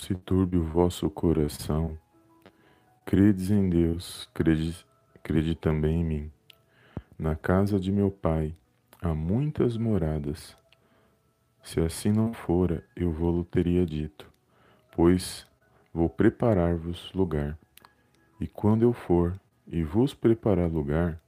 se 0.00 0.14
turbe 0.14 0.56
o 0.56 0.64
vosso 0.64 1.10
coração. 1.10 1.98
Credes 3.04 3.50
em 3.50 3.68
Deus, 3.68 4.28
crede, 4.32 4.86
crede 5.22 5.54
também 5.54 6.00
em 6.00 6.04
mim. 6.04 6.32
Na 7.18 7.36
casa 7.36 7.78
de 7.78 7.92
meu 7.92 8.10
Pai 8.10 8.54
há 9.02 9.14
muitas 9.14 9.76
moradas. 9.76 10.56
Se 11.62 11.80
assim 11.80 12.12
não 12.12 12.32
fora, 12.32 12.82
eu 12.96 13.12
vou-lo 13.12 13.44
teria 13.44 13.84
dito, 13.84 14.26
pois 14.96 15.46
vou 15.92 16.08
preparar-vos 16.08 17.12
lugar. 17.12 17.58
E 18.40 18.46
quando 18.46 18.82
eu 18.82 18.94
for 18.94 19.38
e 19.66 19.82
vos 19.84 20.14
preparar 20.14 20.70
lugar, 20.70 21.20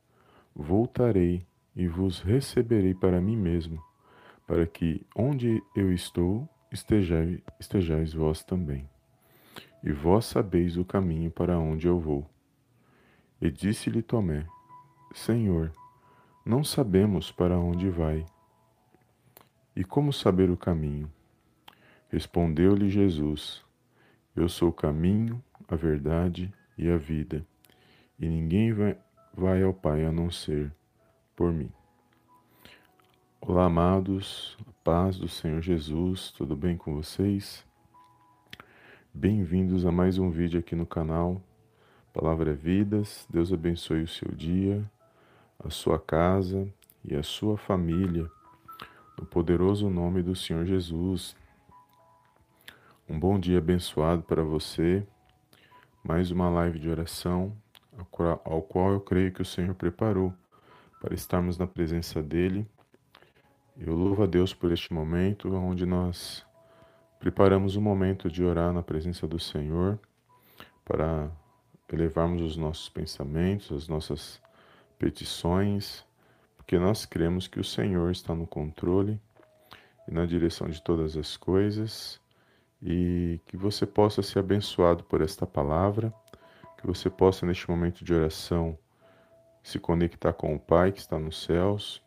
voltarei 0.57 1.47
e 1.77 1.87
vos 1.87 2.21
receberei 2.21 2.95
para 2.95 3.21
mim 3.21 3.37
mesmo, 3.37 3.83
para 4.47 4.67
que 4.67 5.05
onde 5.15 5.63
eu 5.77 5.93
estou, 5.93 6.49
estejais, 6.73 7.41
estejais 7.61 8.13
vós 8.13 8.43
também. 8.43 8.89
E 9.85 9.93
vós 9.93 10.25
sabeis 10.27 10.77
o 10.77 10.85
caminho 10.85 11.31
para 11.31 11.59
onde 11.59 11.87
eu 11.87 11.99
vou. 11.99 12.29
E 13.41 13.51
disse-lhe 13.51 14.03
Tomé: 14.03 14.47
Senhor, 15.13 15.73
não 16.45 16.65
sabemos 16.65 17.31
para 17.31 17.59
onde 17.59 17.91
vai. 17.91 18.25
E 19.75 19.85
como 19.85 20.13
saber 20.13 20.51
o 20.51 20.57
caminho? 20.57 21.11
Respondeu-lhe 22.09 22.89
Jesus: 22.89 23.65
Eu 24.37 24.49
sou 24.49 24.69
o 24.69 24.73
caminho, 24.73 25.43
a 25.69 25.75
verdade 25.75 26.53
e 26.79 26.89
a 26.89 26.97
vida, 26.97 27.45
e 28.19 28.29
ninguém 28.29 28.73
vai, 28.73 28.97
vai 29.35 29.63
ao 29.63 29.75
Pai 29.75 30.05
a 30.05 30.13
não 30.13 30.31
ser 30.31 30.73
por 31.35 31.53
mim. 31.53 31.73
Olá, 33.45 33.65
amados, 33.65 34.57
paz 34.85 35.19
do 35.19 35.27
Senhor 35.27 35.61
Jesus, 35.61 36.31
tudo 36.31 36.55
bem 36.55 36.77
com 36.77 36.95
vocês? 36.95 37.67
Bem-vindos 39.13 39.85
a 39.85 39.91
mais 39.91 40.17
um 40.17 40.31
vídeo 40.31 40.61
aqui 40.61 40.77
no 40.77 40.87
canal 40.87 41.43
Palavra 42.13 42.53
é 42.53 42.55
Vidas. 42.55 43.27
Deus 43.29 43.53
abençoe 43.53 44.05
o 44.05 44.09
seu 44.09 44.31
dia, 44.31 44.89
a 45.59 45.71
sua 45.71 45.99
casa 45.99 46.73
e 47.05 47.17
a 47.17 47.23
sua 47.25 47.57
família, 47.57 48.31
no 49.19 49.27
poderoso 49.27 49.91
nome 49.91 50.23
do 50.23 50.37
Senhor 50.37 50.65
Jesus. 50.65 51.35
Um 53.11 53.19
bom 53.19 53.41
dia 53.41 53.59
abençoado 53.59 54.23
para 54.23 54.45
você, 54.45 55.05
mais 56.05 56.31
uma 56.31 56.49
live 56.49 56.79
de 56.79 56.89
oração, 56.89 57.53
ao 58.45 58.63
qual 58.63 58.93
eu 58.93 59.01
creio 59.01 59.33
que 59.33 59.43
o 59.43 59.45
Senhor 59.45 59.75
preparou 59.75 60.33
para 61.01 61.13
estarmos 61.13 61.59
na 61.59 61.67
presença 61.67 62.23
dEle 62.23 62.65
eu 63.77 63.95
louvo 63.95 64.23
a 64.23 64.27
Deus 64.27 64.53
por 64.53 64.71
este 64.71 64.93
momento, 64.93 65.53
onde 65.55 65.87
nós 65.87 66.45
preparamos 67.19 67.77
um 67.77 67.81
momento 67.81 68.31
de 68.31 68.45
orar 68.45 68.73
na 68.73 68.83
presença 68.83 69.27
do 69.27 69.39
Senhor, 69.39 69.99
para 70.85 71.31
elevarmos 71.91 72.43
os 72.43 72.57
nossos 72.57 72.89
pensamentos, 72.89 73.73
as 73.73 73.89
nossas 73.89 74.41
petições, 74.99 76.05
porque 76.57 76.79
nós 76.79 77.07
cremos 77.07 77.47
que 77.47 77.61
o 77.61 77.65
Senhor 77.65 78.11
está 78.11 78.35
no 78.35 78.47
controle 78.47 79.21
e 80.09 80.13
na 80.13 80.27
direção 80.27 80.69
de 80.69 80.83
todas 80.83 81.17
as 81.17 81.37
coisas, 81.37 82.21
e 82.83 83.41
que 83.47 83.57
você 83.57 83.87
possa 83.87 84.23
ser 84.23 84.41
abençoado 84.41 85.05
por 85.05 85.21
esta 85.21 85.47
palavra, 85.47 86.13
que 86.77 86.87
você 86.87 87.09
possa, 87.09 87.47
neste 87.47 87.71
momento 87.71 88.05
de 88.05 88.13
oração, 88.13 88.77
se 89.63 89.79
conectar 89.79 90.33
com 90.33 90.55
o 90.55 90.59
Pai 90.59 90.91
que 90.91 90.99
está 90.99 91.19
nos 91.19 91.45
céus 91.45 92.03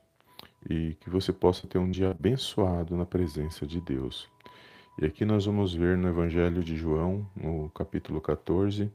e 0.70 0.96
que 1.00 1.10
você 1.10 1.32
possa 1.32 1.68
ter 1.68 1.78
um 1.78 1.90
dia 1.90 2.12
abençoado 2.12 2.96
na 2.96 3.06
presença 3.06 3.66
de 3.66 3.80
Deus. 3.80 4.30
E 5.02 5.06
aqui 5.06 5.26
nós 5.26 5.46
vamos 5.46 5.74
ver 5.74 5.98
no 5.98 6.08
Evangelho 6.08 6.64
de 6.64 6.76
João, 6.76 7.30
no 7.36 7.70
capítulo 7.70 8.22
14, 8.22 8.92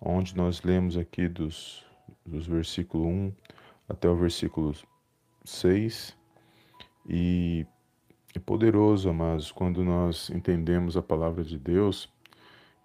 onde 0.00 0.36
nós 0.36 0.62
lemos 0.62 0.96
aqui 0.96 1.28
dos, 1.28 1.84
dos 2.24 2.46
versículo 2.46 3.06
1 3.06 3.32
até 3.88 4.08
o 4.08 4.16
versículo 4.16 4.74
6. 5.44 6.16
E 7.06 7.66
é 8.34 8.38
poderoso, 8.38 9.08
amados, 9.08 9.52
quando 9.52 9.84
nós 9.84 10.30
entendemos 10.30 10.96
a 10.96 11.02
palavra 11.02 11.44
de 11.44 11.58
Deus, 11.58 12.12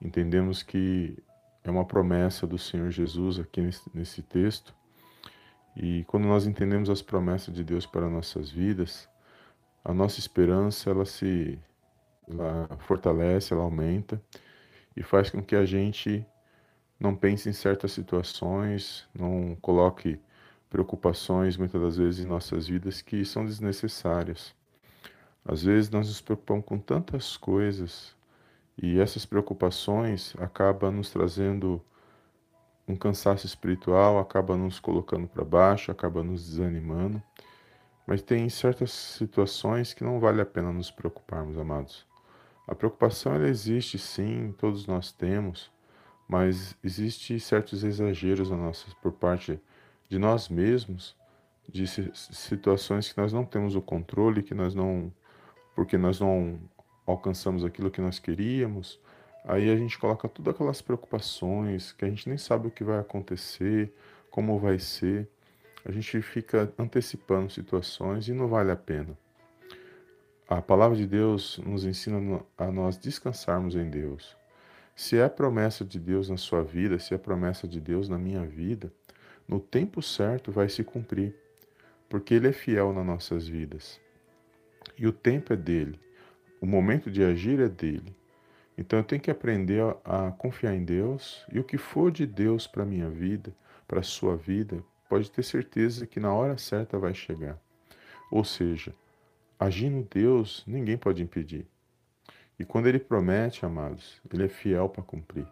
entendemos 0.01 0.61
que 0.63 1.17
é 1.63 1.71
uma 1.71 1.85
promessa 1.85 2.45
do 2.45 2.57
Senhor 2.57 2.91
Jesus 2.91 3.39
aqui 3.39 3.61
nesse, 3.61 3.89
nesse 3.93 4.21
texto, 4.21 4.75
e 5.75 6.03
quando 6.05 6.25
nós 6.25 6.45
entendemos 6.45 6.89
as 6.89 7.01
promessas 7.01 7.53
de 7.53 7.63
Deus 7.63 7.85
para 7.85 8.09
nossas 8.09 8.51
vidas, 8.51 9.09
a 9.83 9.93
nossa 9.93 10.19
esperança 10.19 10.89
ela 10.89 11.05
se 11.05 11.59
ela 12.27 12.69
fortalece, 12.79 13.53
ela 13.53 13.63
aumenta 13.63 14.21
e 14.95 15.03
faz 15.03 15.29
com 15.29 15.43
que 15.43 15.55
a 15.55 15.65
gente 15.65 16.25
não 16.99 17.15
pense 17.15 17.49
em 17.49 17.53
certas 17.53 17.91
situações, 17.91 19.07
não 19.13 19.57
coloque 19.61 20.19
preocupações 20.69 21.57
muitas 21.57 21.81
das 21.81 21.97
vezes 21.97 22.25
em 22.25 22.27
nossas 22.27 22.67
vidas 22.67 23.01
que 23.01 23.25
são 23.25 23.45
desnecessárias. 23.45 24.55
Às 25.43 25.63
vezes 25.63 25.89
nós 25.89 26.07
nos 26.07 26.21
preocupamos 26.21 26.65
com 26.65 26.79
tantas 26.79 27.35
coisas 27.35 28.15
e 28.81 28.99
essas 28.99 29.25
preocupações 29.25 30.33
acabam 30.39 30.91
nos 30.91 31.09
trazendo 31.09 31.81
um 32.87 32.95
cansaço 32.95 33.45
espiritual 33.45 34.19
acaba 34.19 34.55
nos 34.57 34.79
colocando 34.79 35.27
para 35.27 35.43
baixo, 35.43 35.91
acaba 35.91 36.23
nos 36.23 36.45
desanimando. 36.45 37.21
Mas 38.05 38.21
tem 38.21 38.49
certas 38.49 38.91
situações 38.91 39.93
que 39.93 40.03
não 40.03 40.19
vale 40.19 40.41
a 40.41 40.45
pena 40.45 40.71
nos 40.73 40.91
preocuparmos, 40.91 41.57
amados. 41.57 42.05
A 42.67 42.75
preocupação 42.75 43.33
ela 43.33 43.47
existe 43.47 43.97
sim, 43.97 44.53
todos 44.57 44.87
nós 44.87 45.11
temos, 45.11 45.71
mas 46.27 46.75
existe 46.83 47.39
certos 47.39 47.83
exageros 47.83 48.51
a 48.51 48.55
nossa, 48.55 48.87
por 49.01 49.13
parte 49.13 49.59
de 50.09 50.17
nós 50.19 50.49
mesmos, 50.49 51.15
de 51.67 51.85
situações 51.87 53.11
que 53.11 53.19
nós 53.19 53.31
não 53.31 53.45
temos 53.45 53.75
o 53.75 53.81
controle, 53.81 54.43
que 54.43 54.53
nós 54.53 54.75
não, 54.75 55.11
porque 55.75 55.97
nós 55.97 56.19
não 56.19 56.59
alcançamos 57.05 57.63
aquilo 57.63 57.91
que 57.91 58.01
nós 58.01 58.19
queríamos, 58.19 58.99
Aí 59.43 59.69
a 59.69 59.75
gente 59.75 59.97
coloca 59.99 60.29
todas 60.29 60.53
aquelas 60.53 60.81
preocupações 60.81 61.91
que 61.91 62.05
a 62.05 62.09
gente 62.09 62.29
nem 62.29 62.37
sabe 62.37 62.67
o 62.67 62.71
que 62.71 62.83
vai 62.83 62.99
acontecer, 62.99 63.93
como 64.31 64.57
vai 64.57 64.79
ser. 64.79 65.27
A 65.85 65.91
gente 65.91 66.21
fica 66.21 66.71
antecipando 66.79 67.49
situações 67.49 68.27
e 68.27 68.33
não 68.33 68.47
vale 68.47 68.71
a 68.71 68.75
pena. 68.75 69.17
A 70.47 70.61
palavra 70.61 70.95
de 70.95 71.05
Deus 71.05 71.59
nos 71.65 71.83
ensina 71.83 72.41
a 72.57 72.71
nós 72.71 72.97
descansarmos 72.97 73.75
em 73.75 73.89
Deus. 73.89 74.35
Se 74.95 75.17
é 75.17 75.23
a 75.23 75.29
promessa 75.29 75.83
de 75.83 75.99
Deus 75.99 76.29
na 76.29 76.37
sua 76.37 76.63
vida, 76.63 76.99
se 76.99 77.13
é 77.13 77.17
a 77.17 77.19
promessa 77.19 77.67
de 77.67 77.81
Deus 77.81 78.07
na 78.07 78.17
minha 78.17 78.45
vida, 78.45 78.93
no 79.47 79.59
tempo 79.59 80.01
certo 80.01 80.51
vai 80.51 80.69
se 80.69 80.83
cumprir, 80.83 81.35
porque 82.07 82.35
Ele 82.35 82.47
é 82.47 82.53
fiel 82.53 82.93
nas 82.93 83.05
nossas 83.05 83.47
vidas. 83.47 83.99
E 84.97 85.07
o 85.07 85.11
tempo 85.11 85.51
é 85.51 85.55
dele, 85.55 85.99
o 86.61 86.65
momento 86.65 87.09
de 87.09 87.23
agir 87.23 87.59
é 87.59 87.67
dele. 87.67 88.15
Então 88.77 88.99
eu 88.99 89.03
tenho 89.03 89.21
que 89.21 89.31
aprender 89.31 89.81
a, 90.03 90.27
a 90.27 90.31
confiar 90.31 90.73
em 90.73 90.83
Deus 90.83 91.45
e 91.51 91.59
o 91.59 91.63
que 91.63 91.77
for 91.77 92.11
de 92.11 92.25
Deus 92.25 92.65
para 92.65 92.83
a 92.83 92.85
minha 92.85 93.09
vida, 93.09 93.53
para 93.87 93.99
a 93.99 94.03
sua 94.03 94.35
vida, 94.35 94.83
pode 95.07 95.29
ter 95.29 95.43
certeza 95.43 96.07
que 96.07 96.19
na 96.19 96.33
hora 96.33 96.57
certa 96.57 96.97
vai 96.97 97.13
chegar. 97.13 97.59
Ou 98.31 98.43
seja, 98.43 98.93
agindo 99.59 100.07
Deus, 100.09 100.63
ninguém 100.65 100.97
pode 100.97 101.21
impedir. 101.21 101.67
E 102.57 102.65
quando 102.65 102.87
ele 102.87 102.99
promete, 102.99 103.65
amados, 103.65 104.21
ele 104.31 104.45
é 104.45 104.49
fiel 104.49 104.89
para 104.89 105.03
cumprir. 105.03 105.47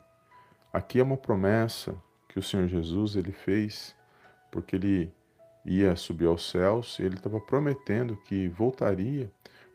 Aqui 0.74 1.00
é 1.00 1.04
uma 1.04 1.18
promessa 1.18 1.96
que 2.28 2.40
o 2.40 2.44
Senhor 2.44 2.68
Jesus 2.68 3.16
ele 3.16 3.32
fez, 3.32 3.96
porque 4.52 4.76
ele 4.76 5.14
ia 5.66 5.96
subir 5.96 6.26
aos 6.26 6.50
céus, 6.50 7.00
ele 7.00 7.16
estava 7.16 7.40
prometendo 7.40 8.18
que 8.18 8.48
voltaria 8.48 9.32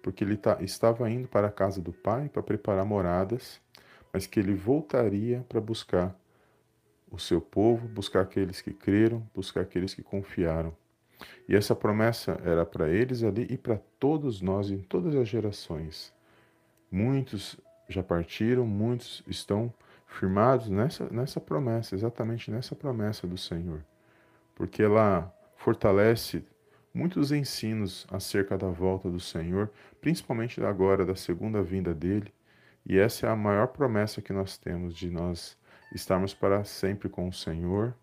porque 0.07 0.23
ele 0.23 0.37
tá, 0.37 0.59
estava 0.61 1.11
indo 1.11 1.27
para 1.27 1.49
a 1.49 1.51
casa 1.51 1.83
do 1.83 1.93
pai 1.93 2.29
para 2.29 2.41
preparar 2.41 2.87
moradas, 2.87 3.61
mas 4.13 4.25
que 4.25 4.39
ele 4.39 4.55
voltaria 4.55 5.45
para 5.49 5.61
buscar 5.61 6.17
o 7.11 7.19
seu 7.19 7.41
povo, 7.41 7.89
buscar 7.89 8.21
aqueles 8.21 8.61
que 8.61 8.73
creram, 8.73 9.29
buscar 9.35 9.63
aqueles 9.63 9.95
que 9.95 10.05
confiaram. 10.05 10.73
E 11.49 11.57
essa 11.57 11.75
promessa 11.75 12.41
era 12.45 12.65
para 12.65 12.89
eles 12.89 13.25
ali 13.25 13.49
e 13.51 13.59
para 13.59 13.81
todos 13.99 14.41
nós 14.41 14.71
em 14.71 14.79
todas 14.79 15.13
as 15.17 15.27
gerações. 15.27 16.15
Muitos 16.89 17.57
já 17.89 18.01
partiram, 18.01 18.65
muitos 18.65 19.25
estão 19.27 19.75
firmados 20.07 20.69
nessa, 20.69 21.09
nessa 21.11 21.41
promessa, 21.41 21.97
exatamente 21.97 22.49
nessa 22.49 22.77
promessa 22.77 23.27
do 23.27 23.37
Senhor, 23.37 23.85
porque 24.55 24.85
ela 24.85 25.35
fortalece 25.57 26.45
muitos 26.97 27.31
ensinos 27.31 28.07
acerca 28.11 28.57
da 28.57 28.69
volta 28.69 29.11
do 29.11 29.21
Senhor, 29.21 29.71
principalmente 30.01 30.65
agora 30.65 31.05
da 31.05 31.15
segunda 31.15 31.63
vinda 31.63 31.95
dele, 31.95 32.33
e 32.87 32.99
essa 32.99 33.27
é 33.27 33.31
a 33.31 33.37
maior 33.37 33.67
promessa 33.67 34.23
que 34.23 34.33
nós 34.33 34.57
temos 34.57 34.95
de 34.95 35.11
nós 35.11 35.59
estarmos 35.95 36.33
para 36.33 36.65
sempre 36.65 37.11
com 37.11 37.29
o 37.29 37.33
Senhor 37.33 37.95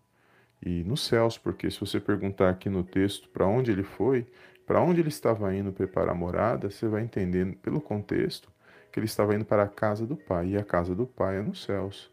e 0.64 0.84
nos 0.84 1.04
céus, 1.04 1.36
porque 1.36 1.68
se 1.72 1.80
você 1.80 1.98
perguntar 1.98 2.48
aqui 2.50 2.70
no 2.70 2.84
texto 2.84 3.28
para 3.30 3.48
onde 3.48 3.72
ele 3.72 3.82
foi, 3.82 4.28
para 4.64 4.80
onde 4.80 5.00
ele 5.00 5.08
estava 5.08 5.52
indo 5.52 5.72
preparar 5.72 6.14
morada, 6.14 6.70
você 6.70 6.86
vai 6.86 7.02
entender 7.02 7.56
pelo 7.56 7.80
contexto 7.80 8.48
que 8.92 9.00
ele 9.00 9.06
estava 9.06 9.34
indo 9.34 9.44
para 9.44 9.64
a 9.64 9.68
casa 9.68 10.06
do 10.06 10.16
Pai, 10.16 10.50
e 10.50 10.56
a 10.56 10.62
casa 10.62 10.94
do 10.94 11.04
Pai 11.04 11.38
é 11.38 11.42
nos 11.42 11.64
céus. 11.64 12.12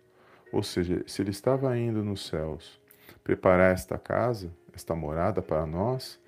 Ou 0.52 0.64
seja, 0.64 1.04
se 1.06 1.22
ele 1.22 1.30
estava 1.30 1.78
indo 1.78 2.04
nos 2.04 2.26
céus 2.26 2.82
preparar 3.24 3.72
esta 3.72 4.00
casa, 4.00 4.52
esta 4.74 4.96
morada 4.96 5.44
para 5.44 5.66
nós, 5.68 6.20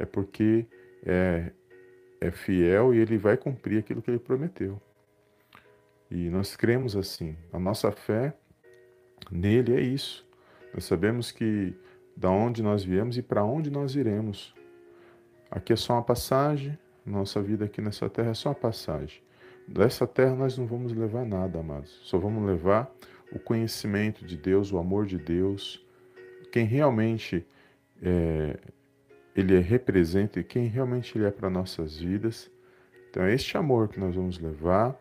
é 0.00 0.06
porque 0.06 0.66
é, 1.04 1.52
é 2.20 2.30
fiel 2.30 2.94
e 2.94 2.98
ele 2.98 3.18
vai 3.18 3.36
cumprir 3.36 3.78
aquilo 3.78 4.00
que 4.00 4.10
ele 4.10 4.18
prometeu. 4.18 4.80
E 6.10 6.30
nós 6.30 6.56
cremos 6.56 6.96
assim. 6.96 7.36
A 7.52 7.58
nossa 7.58 7.92
fé 7.92 8.34
nele 9.30 9.74
é 9.74 9.80
isso. 9.80 10.26
Nós 10.72 10.84
sabemos 10.84 11.30
que 11.30 11.74
da 12.16 12.30
onde 12.30 12.62
nós 12.62 12.82
viemos 12.82 13.18
e 13.18 13.22
para 13.22 13.44
onde 13.44 13.70
nós 13.70 13.94
iremos. 13.94 14.54
Aqui 15.50 15.74
é 15.74 15.76
só 15.76 15.94
uma 15.94 16.02
passagem, 16.02 16.78
nossa 17.04 17.42
vida 17.42 17.66
aqui 17.66 17.82
nessa 17.82 18.08
terra 18.08 18.30
é 18.30 18.34
só 18.34 18.48
uma 18.48 18.54
passagem. 18.54 19.22
Dessa 19.68 20.06
terra 20.06 20.34
nós 20.34 20.56
não 20.56 20.66
vamos 20.66 20.92
levar 20.92 21.26
nada, 21.26 21.60
amados. 21.60 22.00
Só 22.04 22.18
vamos 22.18 22.44
levar 22.44 22.90
o 23.32 23.38
conhecimento 23.38 24.24
de 24.24 24.36
Deus, 24.36 24.72
o 24.72 24.78
amor 24.78 25.06
de 25.06 25.18
Deus, 25.18 25.84
quem 26.50 26.64
realmente 26.64 27.46
é, 28.02 28.58
ele 29.34 29.58
representa 29.60 30.40
e 30.40 30.44
quem 30.44 30.66
realmente 30.66 31.16
ele 31.16 31.26
é 31.26 31.30
para 31.30 31.50
nossas 31.50 31.98
vidas. 31.98 32.50
Então 33.08 33.22
é 33.24 33.34
este 33.34 33.56
amor 33.56 33.88
que 33.88 33.98
nós 33.98 34.14
vamos 34.14 34.38
levar, 34.38 34.98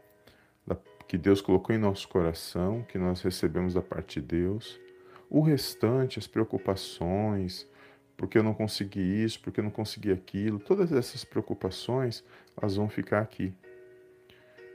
que 1.10 1.18
Deus 1.18 1.42
colocou 1.42 1.76
em 1.76 1.80
nosso 1.80 2.08
coração, 2.08 2.86
que 2.88 3.00
nós 3.00 3.20
recebemos 3.24 3.74
da 3.74 3.82
parte 3.82 4.22
de 4.22 4.28
Deus. 4.28 4.80
O 5.28 5.42
restante, 5.42 6.20
as 6.20 6.28
preocupações, 6.28 7.68
porque 8.16 8.38
eu 8.38 8.44
não 8.44 8.54
consegui 8.54 9.24
isso, 9.24 9.40
porque 9.42 9.60
eu 9.60 9.64
não 9.64 9.72
consegui 9.72 10.12
aquilo, 10.12 10.60
todas 10.60 10.92
essas 10.92 11.24
preocupações, 11.24 12.24
elas 12.56 12.76
vão 12.76 12.88
ficar 12.88 13.22
aqui. 13.22 13.52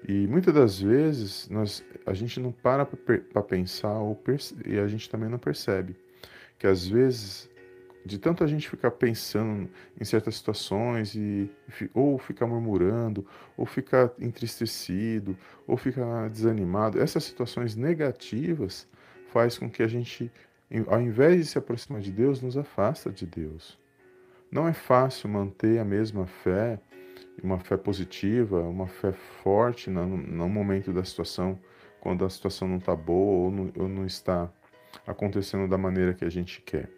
E 0.09 0.27
muitas 0.27 0.53
das 0.53 0.81
vezes 0.81 1.49
nós, 1.49 1.85
a 2.05 2.13
gente 2.13 2.41
não 2.41 2.51
para 2.51 2.85
para 2.85 3.43
pensar 3.43 4.01
ou 4.01 4.21
e 4.67 4.77
a 4.77 4.89
gente 4.89 5.09
também 5.09 5.29
não 5.29 5.39
percebe 5.39 5.97
que 6.59 6.67
às 6.67 6.87
vezes 6.87 7.49
de 8.05 8.19
tanto 8.19 8.45
a 8.45 8.47
gente 8.47 8.69
ficar 8.69 8.91
pensando 8.91 9.69
em 9.99 10.05
certas 10.05 10.37
situações 10.37 11.15
e 11.15 11.51
ou 11.95 12.19
ficar 12.19 12.47
murmurando, 12.47 13.27
ou 13.57 13.65
ficar 13.65 14.13
entristecido, 14.21 15.37
ou 15.67 15.77
ficar 15.77 16.29
desanimado, 16.29 17.01
essas 17.01 17.25
situações 17.25 17.75
negativas 17.75 18.87
faz 19.33 19.57
com 19.57 19.71
que 19.71 19.83
a 19.83 19.89
gente, 19.89 20.31
ao 20.87 21.01
invés 21.01 21.39
de 21.39 21.47
se 21.47 21.59
aproximar 21.59 22.03
de 22.03 22.13
Deus, 22.13 22.43
nos 22.43 22.57
afasta 22.57 23.11
de 23.11 23.25
Deus. 23.25 23.79
Não 24.51 24.69
é 24.69 24.73
fácil 24.73 25.29
manter 25.29 25.79
a 25.79 25.85
mesma 25.85 26.27
fé, 26.27 26.79
uma 27.43 27.59
fé 27.59 27.77
positiva, 27.77 28.61
uma 28.61 28.87
fé 28.87 29.13
forte 29.43 29.89
no, 29.91 30.07
no 30.07 30.49
momento 30.49 30.93
da 30.93 31.03
situação, 31.03 31.59
quando 32.01 32.25
a 32.25 32.31
situação 32.31 32.69
não 32.69 32.77
está 32.77 32.95
boa 32.95 33.47
ou 33.47 33.51
não, 33.51 33.73
ou 33.77 33.89
não 33.89 34.05
está 34.05 34.53
acontecendo 35.07 35.67
da 35.67 35.79
maneira 35.79 36.13
que 36.13 36.25
a 36.25 36.31
gente 36.31 36.61
quer. 36.61 36.89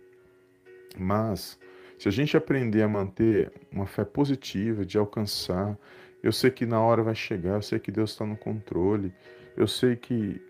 Mas, 0.98 1.58
se 1.98 2.08
a 2.08 2.12
gente 2.12 2.36
aprender 2.36 2.82
a 2.82 2.88
manter 2.88 3.52
uma 3.72 3.86
fé 3.86 4.04
positiva, 4.04 4.84
de 4.84 4.98
alcançar, 4.98 5.78
eu 6.22 6.32
sei 6.32 6.50
que 6.50 6.66
na 6.66 6.80
hora 6.80 7.02
vai 7.02 7.14
chegar, 7.14 7.54
eu 7.54 7.62
sei 7.62 7.78
que 7.78 7.90
Deus 7.90 8.10
está 8.10 8.26
no 8.26 8.36
controle, 8.36 9.12
eu 9.56 9.66
sei 9.66 9.96
que 9.96 10.40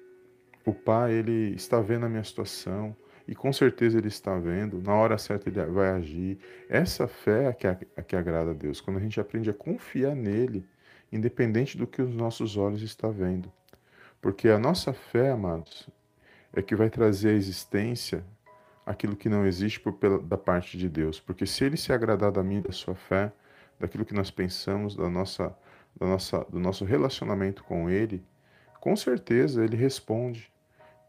o 0.65 0.73
Pai 0.73 1.13
ele 1.13 1.55
está 1.55 1.81
vendo 1.81 2.07
a 2.07 2.09
minha 2.09 2.25
situação 2.25 2.97
e 3.29 3.35
com 3.35 3.53
certeza 3.53 3.99
ele 3.99 4.09
está 4.09 4.39
vendo, 4.39 4.81
na 4.81 4.95
hora 4.95 5.19
certa 5.19 5.49
ele 5.49 5.65
vai 5.67 5.91
agir. 5.91 6.39
Essa 6.69 7.07
fé 7.07 7.47
é 7.47 7.53
que, 7.53 7.67
é 7.67 8.03
que 8.03 8.17
agrada 8.17 8.51
a 8.53 8.55
Deus, 8.55 8.81
quando 8.81 8.99
a 8.99 9.01
gente 9.01 9.21
aprende 9.21 9.51
a 9.51 9.55
confiar 9.55 10.15
nele, 10.15 10.65
independente 11.13 11.77
do 11.77 11.87
que 11.87 12.03
os 12.03 12.15
nossos 12.15 12.57
olhos 12.57 12.83
estão 12.83 13.13
vendo. 13.13 13.53
Porque 14.21 14.49
a 14.49 14.59
nossa 14.59 14.93
fé, 14.93 15.31
amados, 15.31 15.89
é 16.53 16.63
que 16.63 16.75
vai 16.75 16.89
trazer 16.89 17.31
a 17.31 17.35
existência 17.35 18.25
aquilo 18.87 19.17
que 19.17 19.29
não 19.29 19.45
existe 19.45 19.81
por, 19.81 19.95
pela, 19.95 20.21
da 20.21 20.39
parte 20.39 20.79
de 20.79 20.89
Deus. 20.89 21.19
Porque 21.19 21.45
se 21.45 21.65
ele 21.65 21.77
se 21.77 21.93
agradar 21.93 22.31
da 22.31 22.43
minha, 22.43 22.63
da 22.63 22.73
sua 22.73 22.95
fé, 22.95 23.33
daquilo 23.81 24.05
que 24.05 24.15
nós 24.15 24.31
pensamos, 24.31 24.95
da 24.95 25.11
nossa, 25.11 25.55
da 25.99 26.07
nossa, 26.07 26.47
do 26.49 26.61
nosso 26.61 26.85
relacionamento 26.85 27.65
com 27.65 27.91
ele, 27.91 28.25
com 28.81 28.95
certeza 28.95 29.65
ele 29.65 29.77
responde. 29.77 30.51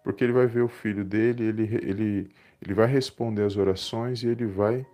Porque 0.03 0.23
ele 0.23 0.33
vai 0.33 0.47
ver 0.47 0.61
o 0.61 0.67
filho 0.67 1.05
dele, 1.05 1.43
ele, 1.43 1.63
ele, 1.63 2.31
ele 2.61 2.73
vai 2.73 2.87
responder 2.87 3.43
as 3.43 3.55
orações 3.55 4.23
e 4.23 4.27
ele 4.27 4.45
vai 4.45 4.85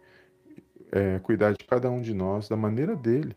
é, 0.92 1.20
cuidar 1.20 1.54
de 1.54 1.64
cada 1.64 1.90
um 1.90 2.02
de 2.02 2.14
nós 2.14 2.50
da 2.50 2.58
maneira 2.58 2.96
dele. 2.96 3.36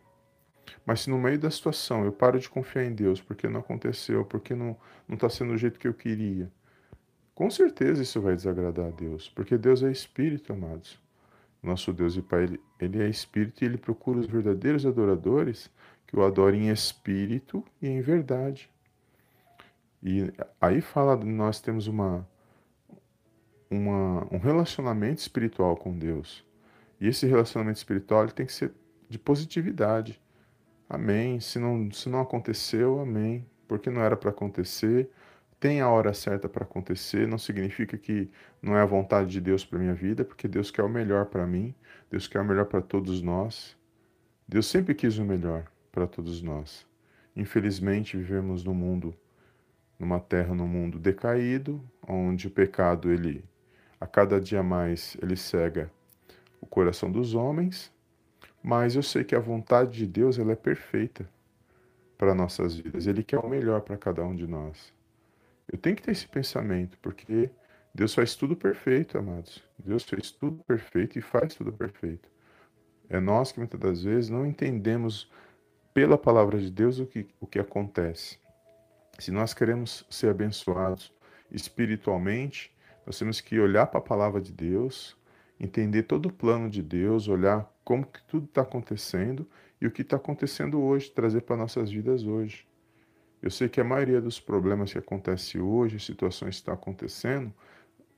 Mas 0.84 1.02
se 1.02 1.10
no 1.10 1.18
meio 1.18 1.38
da 1.38 1.50
situação 1.50 2.04
eu 2.04 2.12
paro 2.12 2.38
de 2.38 2.48
confiar 2.48 2.84
em 2.84 2.94
Deus 2.94 3.20
porque 3.20 3.48
não 3.48 3.60
aconteceu, 3.60 4.24
porque 4.24 4.54
não 4.54 4.76
está 5.08 5.28
sendo 5.28 5.52
do 5.52 5.58
jeito 5.58 5.78
que 5.78 5.86
eu 5.86 5.94
queria, 5.94 6.50
com 7.36 7.50
certeza 7.50 8.02
isso 8.02 8.18
vai 8.18 8.34
desagradar 8.34 8.86
a 8.86 8.90
Deus, 8.90 9.28
porque 9.28 9.58
Deus 9.58 9.82
é 9.82 9.92
espírito, 9.92 10.54
amados. 10.54 10.98
Nosso 11.62 11.92
Deus 11.92 12.16
e 12.16 12.22
Pai, 12.22 12.44
ele, 12.44 12.60
ele 12.80 13.02
é 13.02 13.08
espírito 13.10 13.62
e 13.62 13.66
ele 13.66 13.76
procura 13.76 14.18
os 14.18 14.26
verdadeiros 14.26 14.86
adoradores 14.86 15.70
que 16.06 16.16
o 16.16 16.24
adorem 16.24 16.68
em 16.68 16.70
espírito 16.70 17.62
e 17.82 17.88
em 17.88 18.00
verdade. 18.00 18.70
E 20.02 20.32
aí 20.58 20.80
fala, 20.80 21.14
nós 21.14 21.60
temos 21.60 21.86
uma, 21.86 22.26
uma, 23.70 24.26
um 24.32 24.38
relacionamento 24.38 25.20
espiritual 25.20 25.76
com 25.76 25.98
Deus. 25.98 26.42
E 26.98 27.06
esse 27.06 27.26
relacionamento 27.26 27.76
espiritual 27.76 28.22
ele 28.22 28.32
tem 28.32 28.46
que 28.46 28.52
ser 28.54 28.72
de 29.10 29.18
positividade. 29.18 30.18
Amém. 30.88 31.38
Se 31.38 31.58
não, 31.58 31.90
se 31.92 32.08
não 32.08 32.22
aconteceu, 32.22 32.98
amém. 32.98 33.44
Porque 33.68 33.90
não 33.90 34.00
era 34.00 34.16
para 34.16 34.30
acontecer, 34.30 35.10
tem 35.58 35.80
a 35.80 35.88
hora 35.88 36.12
certa 36.12 36.48
para 36.48 36.64
acontecer, 36.64 37.26
não 37.26 37.38
significa 37.38 37.96
que 37.96 38.30
não 38.60 38.76
é 38.76 38.82
a 38.82 38.86
vontade 38.86 39.30
de 39.30 39.40
Deus 39.40 39.64
para 39.64 39.78
minha 39.78 39.94
vida, 39.94 40.24
porque 40.24 40.46
Deus 40.46 40.70
quer 40.70 40.82
o 40.82 40.88
melhor 40.88 41.26
para 41.26 41.46
mim, 41.46 41.74
Deus 42.10 42.28
quer 42.28 42.40
o 42.40 42.44
melhor 42.44 42.66
para 42.66 42.82
todos 42.82 43.22
nós. 43.22 43.76
Deus 44.46 44.66
sempre 44.66 44.94
quis 44.94 45.18
o 45.18 45.24
melhor 45.24 45.66
para 45.90 46.06
todos 46.06 46.42
nós. 46.42 46.86
Infelizmente, 47.34 48.16
vivemos 48.16 48.64
num 48.64 48.74
mundo, 48.74 49.14
numa 49.98 50.20
terra, 50.20 50.54
num 50.54 50.68
mundo 50.68 50.98
decaído, 50.98 51.82
onde 52.06 52.46
o 52.46 52.50
pecado 52.50 53.10
ele 53.10 53.44
a 54.00 54.06
cada 54.06 54.40
dia 54.40 54.62
mais 54.62 55.16
ele 55.22 55.36
cega 55.36 55.90
o 56.60 56.66
coração 56.66 57.10
dos 57.10 57.34
homens, 57.34 57.92
mas 58.62 58.94
eu 58.94 59.02
sei 59.02 59.24
que 59.24 59.34
a 59.34 59.40
vontade 59.40 59.98
de 59.98 60.06
Deus 60.06 60.38
ela 60.38 60.52
é 60.52 60.56
perfeita 60.56 61.28
para 62.18 62.34
nossas 62.34 62.76
vidas. 62.76 63.06
Ele 63.06 63.22
quer 63.22 63.38
o 63.38 63.48
melhor 63.48 63.80
para 63.80 63.96
cada 63.96 64.24
um 64.24 64.34
de 64.34 64.46
nós. 64.46 64.95
Eu 65.70 65.78
tenho 65.78 65.96
que 65.96 66.02
ter 66.02 66.12
esse 66.12 66.28
pensamento, 66.28 66.96
porque 67.02 67.50
Deus 67.94 68.14
faz 68.14 68.34
tudo 68.34 68.54
perfeito, 68.54 69.18
amados. 69.18 69.62
Deus 69.78 70.04
fez 70.04 70.30
tudo 70.30 70.62
perfeito 70.64 71.18
e 71.18 71.22
faz 71.22 71.54
tudo 71.54 71.72
perfeito. 71.72 72.28
É 73.08 73.18
nós 73.20 73.52
que 73.52 73.58
muitas 73.58 73.80
das 73.80 74.02
vezes 74.02 74.30
não 74.30 74.46
entendemos 74.46 75.30
pela 75.94 76.18
palavra 76.18 76.58
de 76.58 76.70
Deus 76.70 76.98
o 76.98 77.06
que, 77.06 77.26
o 77.40 77.46
que 77.46 77.58
acontece. 77.58 78.38
Se 79.18 79.30
nós 79.30 79.54
queremos 79.54 80.06
ser 80.10 80.28
abençoados 80.28 81.12
espiritualmente, 81.50 82.70
nós 83.06 83.18
temos 83.18 83.40
que 83.40 83.58
olhar 83.58 83.86
para 83.86 83.98
a 83.98 84.02
palavra 84.02 84.40
de 84.40 84.52
Deus, 84.52 85.16
entender 85.58 86.02
todo 86.02 86.26
o 86.26 86.32
plano 86.32 86.68
de 86.68 86.82
Deus, 86.82 87.28
olhar 87.28 87.72
como 87.82 88.04
que 88.04 88.22
tudo 88.24 88.44
está 88.44 88.62
acontecendo 88.62 89.48
e 89.80 89.86
o 89.86 89.90
que 89.90 90.02
está 90.02 90.16
acontecendo 90.16 90.82
hoje, 90.82 91.10
trazer 91.10 91.42
para 91.42 91.56
nossas 91.56 91.90
vidas 91.90 92.24
hoje. 92.24 92.66
Eu 93.42 93.50
sei 93.50 93.68
que 93.68 93.80
a 93.80 93.84
maioria 93.84 94.20
dos 94.20 94.40
problemas 94.40 94.92
que 94.92 94.98
acontece 94.98 95.58
hoje, 95.58 96.00
situações 96.00 96.56
que 96.56 96.56
estão 96.56 96.74
acontecendo, 96.74 97.52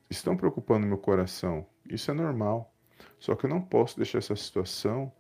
estão 0.09 0.37
preocupando 0.37 0.87
meu 0.87 0.99
coração. 0.99 1.67
Isso 1.89 2.11
é 2.11 2.15
normal. 2.15 2.73
Só 3.19 3.35
que 3.35 3.47
eu 3.47 3.51
não 3.51 3.61
posso 3.61 3.97
deixar 3.97 4.19
essa 4.19 4.37
situação 4.37 5.13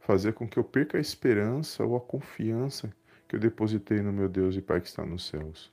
fazer 0.00 0.32
com 0.32 0.48
que 0.48 0.58
eu 0.58 0.64
perca 0.64 0.98
a 0.98 1.00
esperança 1.00 1.84
ou 1.84 1.96
a 1.96 2.00
confiança 2.00 2.92
que 3.28 3.36
eu 3.36 3.40
depositei 3.40 4.02
no 4.02 4.12
meu 4.12 4.28
Deus 4.28 4.56
e 4.56 4.60
Pai 4.60 4.80
que 4.80 4.88
está 4.88 5.04
nos 5.04 5.28
céus. 5.28 5.72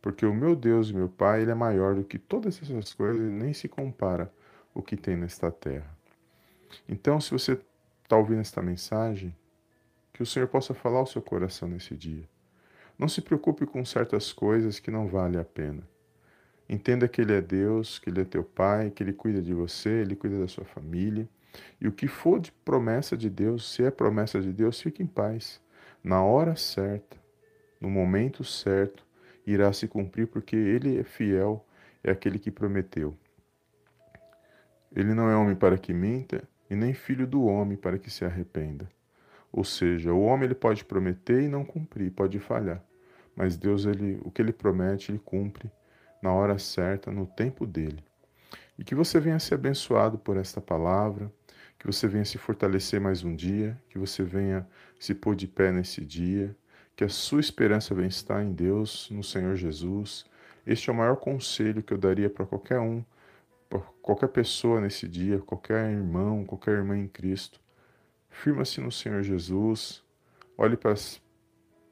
Porque 0.00 0.24
o 0.24 0.32
meu 0.32 0.56
Deus 0.56 0.90
e 0.90 0.94
meu 0.94 1.08
Pai, 1.08 1.42
ele 1.42 1.50
é 1.50 1.54
maior 1.54 1.94
do 1.94 2.04
que 2.04 2.18
todas 2.18 2.62
essas 2.62 2.94
coisas 2.94 3.20
e 3.20 3.30
nem 3.30 3.52
se 3.52 3.68
compara 3.68 4.32
o 4.72 4.82
que 4.82 4.96
tem 4.96 5.16
nesta 5.16 5.50
terra. 5.50 5.94
Então, 6.88 7.20
se 7.20 7.30
você 7.30 7.60
está 8.02 8.16
ouvindo 8.16 8.40
esta 8.40 8.62
mensagem, 8.62 9.34
que 10.12 10.22
o 10.22 10.26
Senhor 10.26 10.48
possa 10.48 10.72
falar 10.72 11.00
ao 11.00 11.06
seu 11.06 11.20
coração 11.20 11.68
nesse 11.68 11.94
dia. 11.96 12.28
Não 13.00 13.08
se 13.08 13.22
preocupe 13.22 13.64
com 13.64 13.82
certas 13.82 14.30
coisas 14.30 14.78
que 14.78 14.90
não 14.90 15.08
vale 15.08 15.38
a 15.38 15.44
pena. 15.44 15.82
Entenda 16.68 17.08
que 17.08 17.22
Ele 17.22 17.32
é 17.32 17.40
Deus, 17.40 17.98
que 17.98 18.10
Ele 18.10 18.20
é 18.20 18.24
teu 18.26 18.44
Pai, 18.44 18.90
que 18.90 19.02
Ele 19.02 19.14
cuida 19.14 19.40
de 19.40 19.54
você, 19.54 19.88
Ele 19.88 20.14
cuida 20.14 20.38
da 20.38 20.46
sua 20.46 20.66
família. 20.66 21.26
E 21.80 21.88
o 21.88 21.92
que 21.92 22.06
for 22.06 22.38
de 22.38 22.52
promessa 22.52 23.16
de 23.16 23.30
Deus, 23.30 23.72
se 23.72 23.82
é 23.82 23.90
promessa 23.90 24.38
de 24.38 24.52
Deus, 24.52 24.82
fique 24.82 25.02
em 25.02 25.06
paz. 25.06 25.62
Na 26.04 26.22
hora 26.22 26.54
certa, 26.56 27.16
no 27.80 27.88
momento 27.88 28.44
certo, 28.44 29.02
irá 29.46 29.72
se 29.72 29.88
cumprir, 29.88 30.26
porque 30.26 30.54
Ele 30.54 30.98
é 30.98 31.02
fiel, 31.02 31.64
é 32.04 32.10
aquele 32.10 32.38
que 32.38 32.50
prometeu. 32.50 33.16
Ele 34.94 35.14
não 35.14 35.30
é 35.30 35.34
homem 35.34 35.56
para 35.56 35.78
que 35.78 35.94
minta, 35.94 36.46
e 36.68 36.76
nem 36.76 36.92
filho 36.92 37.26
do 37.26 37.46
homem 37.46 37.78
para 37.78 37.98
que 37.98 38.10
se 38.10 38.26
arrependa. 38.26 38.86
Ou 39.50 39.64
seja, 39.64 40.12
o 40.12 40.20
homem 40.20 40.44
ele 40.44 40.54
pode 40.54 40.84
prometer 40.84 41.40
e 41.40 41.48
não 41.48 41.64
cumprir, 41.64 42.10
pode 42.10 42.38
falhar. 42.38 42.89
Mas 43.40 43.56
Deus, 43.56 43.86
ele, 43.86 44.20
o 44.22 44.30
que 44.30 44.42
ele 44.42 44.52
promete, 44.52 45.10
ele 45.10 45.18
cumpre 45.18 45.70
na 46.20 46.30
hora 46.30 46.58
certa, 46.58 47.10
no 47.10 47.24
tempo 47.24 47.66
dele. 47.66 48.04
E 48.78 48.84
que 48.84 48.94
você 48.94 49.18
venha 49.18 49.38
ser 49.38 49.54
abençoado 49.54 50.18
por 50.18 50.36
esta 50.36 50.60
palavra, 50.60 51.32
que 51.78 51.86
você 51.86 52.06
venha 52.06 52.26
se 52.26 52.36
fortalecer 52.36 53.00
mais 53.00 53.24
um 53.24 53.34
dia, 53.34 53.80
que 53.88 53.98
você 53.98 54.22
venha 54.22 54.68
se 54.98 55.14
pôr 55.14 55.34
de 55.34 55.48
pé 55.48 55.72
nesse 55.72 56.04
dia, 56.04 56.54
que 56.94 57.02
a 57.02 57.08
sua 57.08 57.40
esperança 57.40 57.94
venha 57.94 58.08
estar 58.08 58.44
em 58.44 58.52
Deus, 58.52 59.08
no 59.10 59.24
Senhor 59.24 59.56
Jesus. 59.56 60.26
Este 60.66 60.90
é 60.90 60.92
o 60.92 60.96
maior 60.96 61.16
conselho 61.16 61.82
que 61.82 61.94
eu 61.94 61.98
daria 61.98 62.28
para 62.28 62.44
qualquer 62.44 62.78
um, 62.78 63.02
para 63.70 63.80
qualquer 64.02 64.28
pessoa 64.28 64.82
nesse 64.82 65.08
dia, 65.08 65.38
qualquer 65.38 65.90
irmão, 65.90 66.44
qualquer 66.44 66.72
irmã 66.72 66.94
em 66.94 67.08
Cristo. 67.08 67.58
Firma-se 68.28 68.82
no 68.82 68.92
Senhor 68.92 69.22
Jesus, 69.22 70.04
olhe 70.58 70.76
para 70.76 70.92
as, 70.92 71.22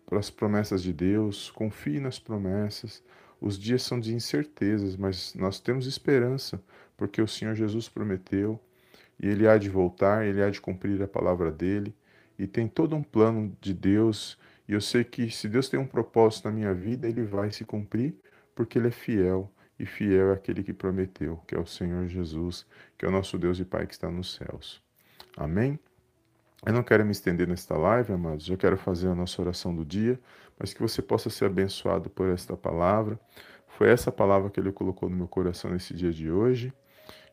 para 0.08 0.18
as 0.18 0.30
promessas 0.30 0.82
de 0.82 0.92
Deus, 0.92 1.50
confie 1.50 2.00
nas 2.00 2.18
promessas. 2.18 3.02
Os 3.38 3.58
dias 3.58 3.82
são 3.82 4.00
de 4.00 4.14
incertezas, 4.14 4.96
mas 4.96 5.34
nós 5.34 5.60
temos 5.60 5.86
esperança, 5.86 6.62
porque 6.96 7.20
o 7.20 7.28
Senhor 7.28 7.54
Jesus 7.54 7.88
prometeu 7.88 8.58
e 9.20 9.26
ele 9.28 9.46
há 9.46 9.58
de 9.58 9.68
voltar, 9.68 10.24
ele 10.24 10.42
há 10.42 10.48
de 10.48 10.60
cumprir 10.60 11.02
a 11.02 11.08
palavra 11.08 11.50
dele, 11.50 11.94
e 12.38 12.46
tem 12.46 12.68
todo 12.68 12.94
um 12.94 13.02
plano 13.02 13.54
de 13.60 13.74
Deus, 13.74 14.38
e 14.68 14.72
eu 14.72 14.80
sei 14.80 15.02
que 15.02 15.28
se 15.28 15.48
Deus 15.48 15.68
tem 15.68 15.78
um 15.78 15.86
propósito 15.86 16.46
na 16.46 16.54
minha 16.54 16.72
vida, 16.72 17.08
ele 17.08 17.24
vai 17.24 17.50
se 17.50 17.64
cumprir, 17.64 18.14
porque 18.54 18.78
ele 18.78 18.88
é 18.88 18.92
fiel, 18.92 19.52
e 19.78 19.84
fiel 19.84 20.30
é 20.30 20.34
aquele 20.34 20.62
que 20.62 20.72
prometeu, 20.72 21.36
que 21.48 21.54
é 21.54 21.58
o 21.58 21.66
Senhor 21.66 22.06
Jesus, 22.06 22.64
que 22.96 23.04
é 23.04 23.08
o 23.08 23.12
nosso 23.12 23.36
Deus 23.36 23.58
e 23.58 23.64
Pai 23.64 23.86
que 23.86 23.94
está 23.94 24.08
nos 24.08 24.36
céus. 24.36 24.80
Amém? 25.36 25.78
Eu 26.66 26.72
não 26.72 26.82
quero 26.82 27.04
me 27.04 27.12
estender 27.12 27.46
nesta 27.46 27.76
live, 27.76 28.12
amados, 28.12 28.48
eu 28.48 28.56
quero 28.58 28.76
fazer 28.76 29.08
a 29.08 29.14
nossa 29.14 29.40
oração 29.40 29.74
do 29.74 29.84
dia, 29.84 30.18
mas 30.58 30.74
que 30.74 30.82
você 30.82 31.00
possa 31.00 31.30
ser 31.30 31.44
abençoado 31.44 32.10
por 32.10 32.28
esta 32.28 32.56
palavra. 32.56 33.18
Foi 33.68 33.88
essa 33.88 34.10
palavra 34.10 34.50
que 34.50 34.58
ele 34.58 34.72
colocou 34.72 35.08
no 35.08 35.16
meu 35.16 35.28
coração 35.28 35.70
nesse 35.70 35.94
dia 35.94 36.12
de 36.12 36.30
hoje. 36.30 36.72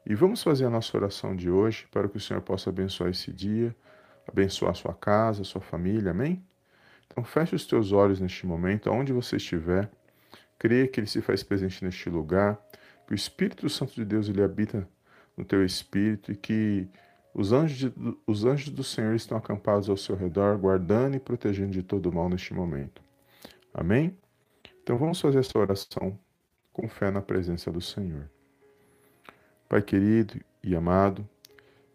E 0.06 0.14
vamos 0.14 0.44
fazer 0.44 0.66
a 0.66 0.70
nossa 0.70 0.96
oração 0.96 1.36
de 1.36 1.50
hoje 1.50 1.88
para 1.92 2.08
que 2.08 2.18
o 2.18 2.20
Senhor 2.20 2.42
possa 2.42 2.70
abençoar 2.70 3.10
esse 3.10 3.34
dia, 3.34 3.76
abençoar 4.28 4.72
a 4.72 4.76
sua 4.76 4.94
casa, 4.94 5.42
a 5.42 5.46
sua 5.46 5.62
família, 5.62 6.12
amém? 6.12 6.46
Então 7.08 7.24
feche 7.24 7.56
os 7.56 7.66
teus 7.66 7.92
olhos 7.92 8.20
neste 8.20 8.46
momento, 8.46 8.90
aonde 8.90 9.12
você 9.12 9.38
estiver, 9.38 9.90
creia 10.60 10.88
que 10.88 11.00
Ele 11.00 11.08
se 11.08 11.22
faz 11.22 11.42
presente 11.42 11.84
neste 11.84 12.10
lugar, 12.10 12.60
que 13.08 13.14
o 13.14 13.16
Espírito 13.16 13.68
Santo 13.70 13.96
de 13.96 14.06
Deus 14.06 14.30
ele 14.30 14.44
habita 14.44 14.88
no 15.36 15.44
teu 15.44 15.66
espírito 15.66 16.32
e 16.32 16.36
que 16.36 16.88
os 17.38 17.52
anjos, 17.52 17.78
de, 17.78 17.94
os 18.26 18.46
anjos 18.46 18.70
do 18.70 18.82
Senhor 18.82 19.14
estão 19.14 19.38
acampados 19.38 19.90
ao 19.90 19.98
seu 19.98 20.16
redor, 20.16 20.58
guardando 20.58 21.18
e 21.18 21.20
protegendo 21.20 21.72
de 21.72 21.84
todo 21.84 22.12
mal 22.12 22.30
neste 22.30 22.54
momento. 22.54 23.02
Amém? 23.74 24.18
Então 24.82 24.98
vamos 24.98 25.20
fazer 25.20 25.40
essa 25.40 25.60
oração 25.60 26.18
com 26.72 26.88
fé 26.88 27.12
na 27.12 27.22
presença 27.22 27.70
do 27.70 27.82
Senhor. 27.82 28.30
Pai 29.68 29.82
querido 29.82 30.40
e 30.64 30.74
amado, 30.78 31.28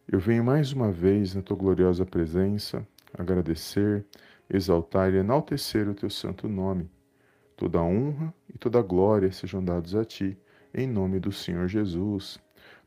eu 0.07 0.21
venho 0.21 0.45
mais 0.45 0.73
uma 0.73 0.93
vez 0.93 1.35
na 1.35 1.41
tua 1.41 1.57
gloriosa 1.57 2.05
presença 2.05 2.87
agradecer, 3.17 4.05
exaltar 4.49 5.15
e 5.15 5.17
enaltecer 5.17 5.89
o 5.89 5.95
teu 5.95 6.11
santo 6.11 6.49
nome. 6.49 6.91
Toda 7.57 7.81
honra 7.81 8.35
e 8.53 8.59
toda 8.59 8.83
glória 8.83 9.33
sejam 9.33 9.65
dados 9.65 9.95
a 9.95 10.05
ti, 10.05 10.37
em 10.75 10.87
nome 10.87 11.19
do 11.19 11.33
Senhor 11.33 11.67
Jesus. 11.67 12.39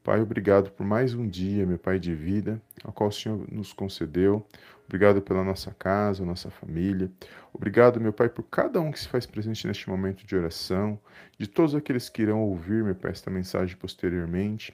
Pai, 0.04 0.20
obrigado 0.20 0.70
por 0.70 0.86
mais 0.86 1.14
um 1.14 1.26
dia, 1.26 1.66
meu 1.66 1.80
Pai 1.80 1.98
de 1.98 2.14
vida, 2.14 2.62
ao 2.84 2.92
qual 2.92 3.08
o 3.08 3.12
Senhor 3.12 3.48
nos 3.50 3.72
concedeu. 3.72 4.46
Obrigado 4.86 5.22
pela 5.22 5.46
nossa 5.46 5.74
casa, 5.80 6.26
nossa 6.26 6.52
família. 6.52 7.10
Obrigado, 7.54 8.02
meu 8.02 8.12
Pai, 8.12 8.28
por 8.28 8.44
cada 8.44 8.82
um 8.82 8.92
que 8.92 9.00
se 9.00 9.08
faz 9.08 9.26
presente 9.26 9.66
neste 9.66 9.90
momento 9.90 10.26
de 10.26 10.36
oração, 10.36 11.00
de 11.38 11.48
todos 11.48 11.74
aqueles 11.74 12.10
que 12.10 12.22
irão 12.22 12.42
ouvir, 12.42 12.84
meu 12.84 12.94
Pai, 12.94 13.12
esta 13.12 13.32
mensagem 13.32 13.78
posteriormente. 13.78 14.74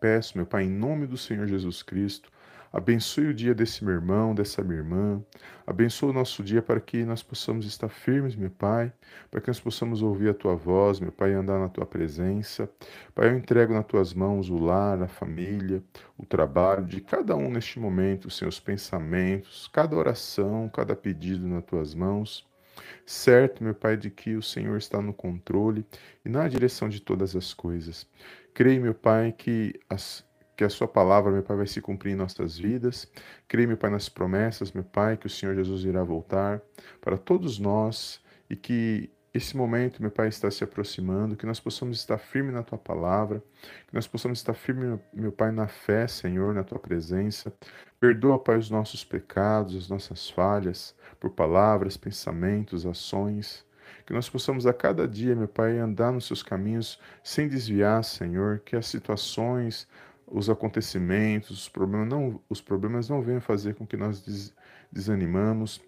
Peço, 0.00 0.38
meu 0.38 0.46
Pai, 0.46 0.62
em 0.62 0.70
nome 0.70 1.08
do 1.08 1.16
Senhor 1.16 1.48
Jesus 1.48 1.82
Cristo, 1.82 2.30
Abençoe 2.72 3.28
o 3.28 3.34
dia 3.34 3.54
desse 3.54 3.82
meu 3.82 3.94
irmão, 3.94 4.34
dessa 4.34 4.62
minha 4.62 4.78
irmã. 4.78 5.22
Abençoe 5.66 6.10
o 6.10 6.12
nosso 6.12 6.42
dia 6.42 6.60
para 6.60 6.80
que 6.80 7.04
nós 7.04 7.22
possamos 7.22 7.64
estar 7.66 7.88
firmes, 7.88 8.36
meu 8.36 8.50
Pai, 8.50 8.92
para 9.30 9.40
que 9.40 9.48
nós 9.48 9.58
possamos 9.58 10.02
ouvir 10.02 10.28
a 10.28 10.34
tua 10.34 10.54
voz, 10.54 11.00
meu 11.00 11.10
Pai, 11.10 11.30
e 11.30 11.34
andar 11.34 11.58
na 11.58 11.68
tua 11.68 11.86
presença. 11.86 12.70
Pai, 13.14 13.28
eu 13.28 13.36
entrego 13.38 13.72
nas 13.72 13.86
tuas 13.86 14.12
mãos 14.12 14.50
o 14.50 14.58
lar, 14.58 15.02
a 15.02 15.08
família, 15.08 15.82
o 16.16 16.26
trabalho 16.26 16.84
de 16.84 17.00
cada 17.00 17.34
um 17.34 17.50
neste 17.50 17.80
momento, 17.80 18.26
os 18.26 18.36
seus 18.36 18.60
pensamentos, 18.60 19.68
cada 19.72 19.96
oração, 19.96 20.68
cada 20.68 20.94
pedido 20.94 21.46
nas 21.46 21.64
tuas 21.64 21.94
mãos. 21.94 22.46
Certo, 23.06 23.64
meu 23.64 23.74
Pai, 23.74 23.96
de 23.96 24.10
que 24.10 24.36
o 24.36 24.42
Senhor 24.42 24.76
está 24.76 25.00
no 25.00 25.14
controle 25.14 25.86
e 26.24 26.28
na 26.28 26.46
direção 26.46 26.88
de 26.88 27.00
todas 27.00 27.34
as 27.34 27.54
coisas. 27.54 28.06
Creio, 28.52 28.82
meu 28.82 28.94
Pai, 28.94 29.32
que 29.32 29.78
as 29.88 30.27
que 30.58 30.64
a 30.64 30.68
Sua 30.68 30.88
palavra, 30.88 31.30
meu 31.30 31.44
Pai, 31.44 31.56
vai 31.56 31.68
se 31.68 31.80
cumprir 31.80 32.10
em 32.10 32.16
nossas 32.16 32.58
vidas. 32.58 33.08
Creio, 33.46 33.68
meu 33.68 33.76
Pai, 33.76 33.90
nas 33.90 34.08
promessas, 34.08 34.72
meu 34.72 34.82
Pai, 34.82 35.16
que 35.16 35.28
o 35.28 35.30
Senhor 35.30 35.54
Jesus 35.54 35.84
irá 35.84 36.02
voltar 36.02 36.60
para 37.00 37.16
todos 37.16 37.60
nós 37.60 38.20
e 38.50 38.56
que 38.56 39.08
esse 39.32 39.56
momento, 39.56 40.02
meu 40.02 40.10
Pai, 40.10 40.26
está 40.26 40.50
se 40.50 40.64
aproximando, 40.64 41.36
que 41.36 41.46
nós 41.46 41.60
possamos 41.60 41.96
estar 41.96 42.18
firmes 42.18 42.52
na 42.52 42.64
Tua 42.64 42.76
palavra, 42.76 43.40
que 43.86 43.94
nós 43.94 44.08
possamos 44.08 44.40
estar 44.40 44.52
firmes, 44.52 44.98
meu 45.12 45.30
Pai, 45.30 45.52
na 45.52 45.68
fé, 45.68 46.08
Senhor, 46.08 46.52
na 46.52 46.64
Tua 46.64 46.80
presença. 46.80 47.52
Perdoa, 48.00 48.36
Pai, 48.36 48.58
os 48.58 48.68
nossos 48.68 49.04
pecados, 49.04 49.76
as 49.76 49.88
nossas 49.88 50.28
falhas, 50.28 50.92
por 51.20 51.30
palavras, 51.30 51.96
pensamentos, 51.96 52.84
ações. 52.84 53.64
Que 54.04 54.12
nós 54.12 54.28
possamos 54.28 54.66
a 54.66 54.72
cada 54.72 55.06
dia, 55.06 55.36
meu 55.36 55.46
Pai, 55.46 55.78
andar 55.78 56.10
nos 56.10 56.26
seus 56.26 56.42
caminhos 56.42 56.98
sem 57.22 57.46
desviar, 57.46 58.02
Senhor, 58.02 58.58
que 58.64 58.74
as 58.74 58.86
situações, 58.86 59.86
os 60.30 60.50
acontecimentos, 60.50 61.50
os 61.50 61.68
problemas 61.68 62.08
não, 62.08 62.40
os 62.48 62.60
problemas 62.60 63.08
não 63.08 63.22
venham 63.22 63.40
fazer 63.40 63.74
com 63.74 63.86
que 63.86 63.96
nós 63.96 64.22
des, 64.22 64.54
desanimamos 64.90 65.80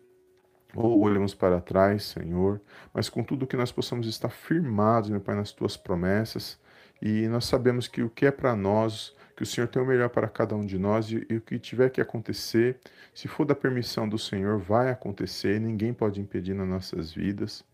ou 0.74 1.00
olhemos 1.00 1.34
para 1.34 1.60
trás, 1.60 2.04
Senhor, 2.04 2.60
mas 2.94 3.08
com 3.08 3.22
tudo 3.22 3.46
que 3.46 3.56
nós 3.56 3.72
possamos 3.72 4.06
estar 4.06 4.28
firmados, 4.28 5.10
meu 5.10 5.20
Pai, 5.20 5.34
nas 5.34 5.52
tuas 5.52 5.76
promessas, 5.76 6.58
e 7.02 7.26
nós 7.28 7.46
sabemos 7.46 7.88
que 7.88 8.02
o 8.02 8.10
que 8.10 8.26
é 8.26 8.30
para 8.30 8.54
nós, 8.54 9.16
que 9.36 9.42
o 9.42 9.46
Senhor 9.46 9.66
tem 9.66 9.82
o 9.82 9.86
melhor 9.86 10.10
para 10.10 10.28
cada 10.28 10.54
um 10.54 10.64
de 10.64 10.78
nós, 10.78 11.10
e, 11.10 11.26
e 11.28 11.36
o 11.36 11.40
que 11.40 11.58
tiver 11.58 11.90
que 11.90 12.00
acontecer, 12.00 12.78
se 13.14 13.26
for 13.26 13.44
da 13.44 13.54
permissão 13.54 14.08
do 14.08 14.18
Senhor, 14.18 14.58
vai 14.58 14.90
acontecer, 14.90 15.60
ninguém 15.60 15.92
pode 15.92 16.20
impedir 16.20 16.54
nas 16.54 16.68
nossas 16.68 17.12
vidas. 17.12 17.64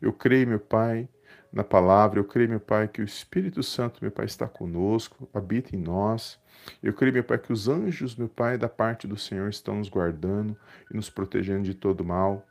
Eu 0.00 0.12
creio, 0.12 0.46
meu 0.46 0.60
Pai, 0.60 1.08
na 1.52 1.62
palavra. 1.62 2.18
Eu 2.18 2.24
creio, 2.24 2.48
meu 2.48 2.60
Pai, 2.60 2.88
que 2.88 3.02
o 3.02 3.04
Espírito 3.04 3.62
Santo, 3.62 3.98
meu 4.00 4.10
Pai, 4.10 4.24
está 4.24 4.48
conosco, 4.48 5.28
habita 5.34 5.76
em 5.76 5.78
nós. 5.78 6.40
Eu 6.82 6.92
creio, 6.92 7.12
meu 7.12 7.24
Pai, 7.24 7.38
que 7.38 7.52
os 7.52 7.68
anjos, 7.68 8.16
meu 8.16 8.28
Pai, 8.28 8.56
da 8.56 8.68
parte 8.68 9.06
do 9.06 9.16
Senhor 9.16 9.48
estão 9.48 9.76
nos 9.76 9.88
guardando 9.88 10.56
e 10.90 10.96
nos 10.96 11.10
protegendo 11.10 11.64
de 11.64 11.74
todo 11.74 12.04
mal. 12.04 12.46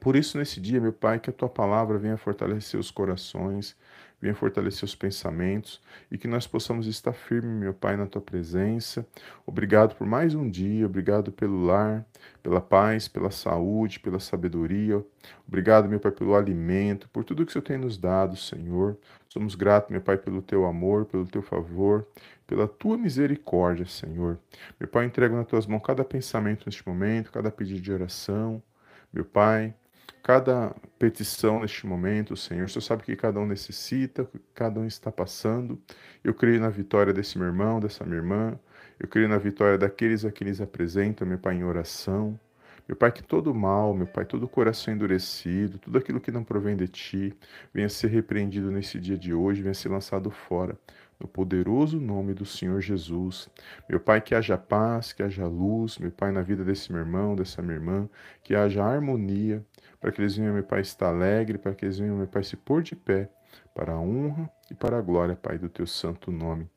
Por 0.00 0.16
isso, 0.16 0.38
nesse 0.38 0.60
dia, 0.60 0.80
meu 0.80 0.92
Pai, 0.92 1.18
que 1.18 1.30
a 1.30 1.32
tua 1.32 1.48
palavra 1.48 1.98
venha 1.98 2.16
fortalecer 2.16 2.78
os 2.78 2.90
corações, 2.90 3.76
venha 4.20 4.34
fortalecer 4.34 4.84
os 4.84 4.94
pensamentos 4.94 5.80
e 6.10 6.18
que 6.18 6.26
nós 6.26 6.46
possamos 6.46 6.86
estar 6.86 7.12
firmes, 7.12 7.58
meu 7.58 7.74
Pai, 7.74 7.96
na 7.96 8.06
tua 8.06 8.20
presença. 8.20 9.06
Obrigado 9.44 9.94
por 9.94 10.06
mais 10.06 10.34
um 10.34 10.48
dia, 10.48 10.86
obrigado 10.86 11.30
pelo 11.30 11.64
lar, 11.64 12.04
pela 12.42 12.60
paz, 12.60 13.08
pela 13.08 13.30
saúde, 13.30 14.00
pela 14.00 14.18
sabedoria. 14.18 15.04
Obrigado, 15.46 15.88
meu 15.88 16.00
Pai, 16.00 16.12
pelo 16.12 16.34
alimento, 16.34 17.08
por 17.10 17.24
tudo 17.24 17.44
que 17.44 17.50
o 17.50 17.52
Senhor 17.52 17.64
tem 17.64 17.78
nos 17.78 17.96
dado, 17.96 18.36
Senhor. 18.36 18.96
Somos 19.28 19.54
gratos, 19.54 19.90
meu 19.90 20.00
Pai, 20.00 20.16
pelo 20.16 20.42
teu 20.42 20.64
amor, 20.64 21.04
pelo 21.04 21.26
teu 21.26 21.42
favor, 21.42 22.06
pela 22.46 22.66
tua 22.66 22.96
misericórdia, 22.96 23.86
Senhor. 23.86 24.38
Meu 24.80 24.88
Pai, 24.88 25.04
entrego 25.04 25.36
nas 25.36 25.46
tuas 25.46 25.66
mãos 25.66 25.82
cada 25.84 26.04
pensamento 26.04 26.64
neste 26.66 26.86
momento, 26.86 27.30
cada 27.30 27.50
pedido 27.50 27.80
de 27.80 27.92
oração. 27.92 28.62
Meu 29.12 29.24
Pai, 29.24 29.74
cada 30.22 30.74
petição 30.98 31.60
neste 31.60 31.86
momento, 31.86 32.36
Senhor. 32.36 32.66
O 32.66 32.68
Senhor 32.68 32.82
sabe 32.82 33.02
que 33.02 33.16
cada 33.16 33.38
um 33.40 33.46
necessita, 33.46 34.28
cada 34.54 34.80
um 34.80 34.86
está 34.86 35.10
passando. 35.10 35.80
Eu 36.24 36.34
creio 36.34 36.60
na 36.60 36.68
vitória 36.68 37.12
desse 37.12 37.38
meu 37.38 37.46
irmão, 37.46 37.80
dessa 37.80 38.04
minha 38.04 38.16
irmã. 38.16 38.58
Eu 38.98 39.08
creio 39.08 39.28
na 39.28 39.38
vitória 39.38 39.78
daqueles 39.78 40.24
a 40.24 40.32
quem 40.32 40.48
eles 40.48 40.60
apresentam, 40.60 41.26
meu 41.26 41.38
Pai, 41.38 41.54
em 41.54 41.64
oração. 41.64 42.38
Meu 42.88 42.96
Pai, 42.96 43.10
que 43.10 43.22
todo 43.22 43.54
mal, 43.54 43.94
meu 43.94 44.06
Pai, 44.06 44.24
todo 44.24 44.46
coração 44.48 44.94
endurecido, 44.94 45.78
tudo 45.78 45.98
aquilo 45.98 46.20
que 46.20 46.30
não 46.30 46.44
provém 46.44 46.76
de 46.76 46.86
Ti, 46.86 47.34
venha 47.74 47.88
ser 47.88 48.08
repreendido 48.08 48.70
nesse 48.70 49.00
dia 49.00 49.18
de 49.18 49.34
hoje, 49.34 49.62
venha 49.62 49.74
ser 49.74 49.88
lançado 49.88 50.30
fora 50.30 50.78
no 51.18 51.26
poderoso 51.26 51.98
nome 51.98 52.34
do 52.34 52.44
Senhor 52.44 52.80
Jesus. 52.80 53.48
Meu 53.88 53.98
Pai, 53.98 54.20
que 54.20 54.34
haja 54.34 54.56
paz, 54.58 55.12
que 55.12 55.22
haja 55.22 55.46
luz, 55.46 55.98
meu 55.98 56.10
Pai, 56.10 56.30
na 56.30 56.42
vida 56.42 56.64
desse 56.64 56.92
meu 56.92 57.00
irmão, 57.00 57.34
dessa 57.34 57.62
minha 57.62 57.74
irmã, 57.74 58.08
que 58.42 58.54
haja 58.54 58.84
harmonia, 58.84 59.64
para 60.00 60.12
que 60.12 60.20
eles 60.20 60.36
venham, 60.36 60.54
meu 60.54 60.64
Pai, 60.64 60.80
estar 60.80 61.08
alegre, 61.08 61.58
para 61.58 61.74
que 61.74 61.84
eles 61.84 61.98
venham, 61.98 62.16
meu 62.16 62.26
Pai, 62.26 62.44
se 62.44 62.56
pôr 62.56 62.82
de 62.82 62.94
pé, 62.94 63.30
para 63.74 63.92
a 63.92 64.00
honra 64.00 64.50
e 64.70 64.74
para 64.74 64.98
a 64.98 65.02
glória, 65.02 65.36
Pai, 65.36 65.58
do 65.58 65.68
teu 65.68 65.86
santo 65.86 66.30
nome. 66.30 66.68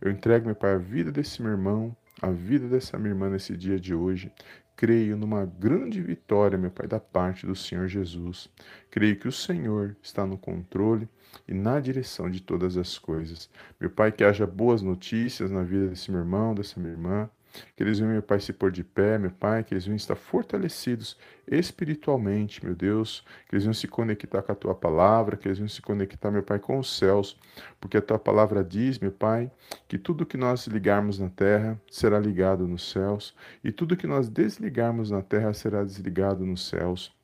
Eu 0.00 0.10
entrego, 0.10 0.46
meu 0.46 0.54
Pai, 0.54 0.74
a 0.74 0.78
vida 0.78 1.10
desse 1.12 1.42
meu 1.42 1.52
irmão, 1.52 1.96
a 2.20 2.30
vida 2.30 2.66
dessa 2.66 2.98
minha 2.98 3.10
irmã 3.10 3.28
nesse 3.28 3.56
dia 3.56 3.78
de 3.78 3.94
hoje. 3.94 4.32
Creio 4.76 5.16
numa 5.16 5.44
grande 5.46 6.02
vitória, 6.02 6.58
meu 6.58 6.70
Pai, 6.70 6.86
da 6.86 7.00
parte 7.00 7.46
do 7.46 7.56
Senhor 7.56 7.88
Jesus. 7.88 8.48
Creio 8.90 9.18
que 9.18 9.26
o 9.26 9.32
Senhor 9.32 9.96
está 10.02 10.26
no 10.26 10.36
controle 10.36 11.08
e 11.48 11.54
na 11.54 11.80
direção 11.80 12.30
de 12.30 12.40
todas 12.40 12.76
as 12.76 12.98
coisas. 12.98 13.50
Meu 13.80 13.90
Pai, 13.90 14.12
que 14.12 14.22
haja 14.22 14.46
boas 14.46 14.82
notícias 14.82 15.50
na 15.50 15.62
vida 15.62 15.88
desse 15.88 16.10
meu 16.10 16.20
irmão, 16.20 16.54
dessa 16.54 16.78
minha 16.78 16.92
irmã 16.92 17.30
que 17.76 17.82
eles 17.82 17.98
venham, 17.98 18.12
meu 18.12 18.22
Pai, 18.22 18.40
se 18.40 18.52
pôr 18.52 18.70
de 18.70 18.84
pé, 18.84 19.18
meu 19.18 19.30
Pai, 19.30 19.64
que 19.64 19.74
eles 19.74 19.84
venham 19.84 19.96
estar 19.96 20.14
fortalecidos 20.14 21.16
espiritualmente, 21.46 22.64
meu 22.64 22.74
Deus, 22.74 23.24
que 23.48 23.54
eles 23.54 23.64
venham 23.64 23.74
se 23.74 23.88
conectar 23.88 24.42
com 24.42 24.52
a 24.52 24.54
Tua 24.54 24.74
palavra, 24.74 25.36
que 25.36 25.48
eles 25.48 25.58
venham 25.58 25.68
se 25.68 25.80
conectar, 25.80 26.30
meu 26.30 26.42
Pai, 26.42 26.58
com 26.58 26.78
os 26.78 26.96
céus, 26.98 27.38
porque 27.80 27.96
a 27.96 28.02
Tua 28.02 28.18
palavra 28.18 28.62
diz, 28.62 28.98
meu 28.98 29.12
Pai, 29.12 29.50
que 29.88 29.96
tudo 29.96 30.26
que 30.26 30.36
nós 30.36 30.66
ligarmos 30.66 31.18
na 31.18 31.30
terra 31.30 31.80
será 31.90 32.18
ligado 32.18 32.66
nos 32.66 32.90
céus, 32.90 33.34
e 33.64 33.72
tudo 33.72 33.96
que 33.96 34.06
nós 34.06 34.28
desligarmos 34.28 35.10
na 35.10 35.22
terra 35.22 35.54
será 35.54 35.82
desligado 35.82 36.44
nos 36.44 36.68
céus. 36.68 37.15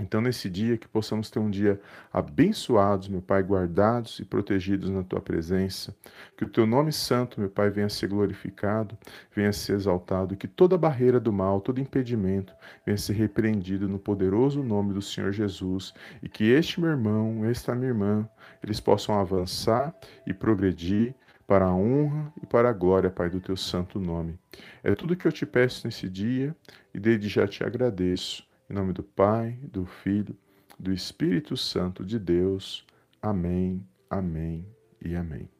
Então, 0.00 0.20
nesse 0.20 0.48
dia, 0.48 0.78
que 0.78 0.88
possamos 0.88 1.30
ter 1.30 1.38
um 1.38 1.50
dia 1.50 1.80
abençoados, 2.12 3.08
meu 3.08 3.20
Pai, 3.20 3.42
guardados 3.42 4.18
e 4.18 4.24
protegidos 4.24 4.88
na 4.88 5.02
Tua 5.02 5.20
presença. 5.20 5.94
Que 6.36 6.44
o 6.44 6.48
Teu 6.48 6.66
nome 6.66 6.92
santo, 6.92 7.38
meu 7.38 7.50
Pai, 7.50 7.70
venha 7.70 7.88
ser 7.88 8.08
glorificado, 8.08 8.96
venha 9.34 9.52
ser 9.52 9.74
exaltado. 9.74 10.36
Que 10.36 10.48
toda 10.48 10.78
barreira 10.78 11.20
do 11.20 11.32
mal, 11.32 11.60
todo 11.60 11.80
impedimento, 11.80 12.54
venha 12.84 12.96
ser 12.96 13.12
repreendido 13.12 13.88
no 13.88 13.98
poderoso 13.98 14.62
nome 14.62 14.94
do 14.94 15.02
Senhor 15.02 15.32
Jesus. 15.32 15.92
E 16.22 16.28
que 16.28 16.44
este 16.44 16.80
meu 16.80 16.90
irmão, 16.90 17.44
esta 17.44 17.74
minha 17.74 17.88
irmã, 17.88 18.28
eles 18.62 18.80
possam 18.80 19.20
avançar 19.20 19.94
e 20.26 20.32
progredir 20.32 21.14
para 21.46 21.66
a 21.66 21.74
honra 21.74 22.32
e 22.42 22.46
para 22.46 22.70
a 22.70 22.72
glória, 22.72 23.10
Pai, 23.10 23.28
do 23.28 23.40
Teu 23.40 23.56
santo 23.56 24.00
nome. 24.00 24.38
É 24.82 24.94
tudo 24.94 25.16
que 25.16 25.26
eu 25.26 25.32
te 25.32 25.44
peço 25.44 25.86
nesse 25.86 26.08
dia 26.08 26.56
e 26.94 26.98
desde 26.98 27.28
já 27.28 27.46
te 27.46 27.62
agradeço. 27.62 28.48
Em 28.70 28.72
nome 28.72 28.92
do 28.92 29.02
Pai, 29.02 29.58
do 29.64 29.84
Filho, 29.84 30.36
do 30.78 30.92
Espírito 30.92 31.56
Santo 31.56 32.04
de 32.04 32.20
Deus. 32.20 32.86
Amém, 33.20 33.84
amém 34.08 34.64
e 35.04 35.16
amém. 35.16 35.50